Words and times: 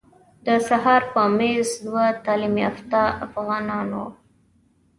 د 0.45 0.47
سهار 0.67 1.01
په 1.13 1.21
میز 1.37 1.69
دوه 1.85 2.05
تعلیم 2.25 2.55
یافته 2.65 3.01
افغانان 3.25 3.87
وو. 3.95 4.07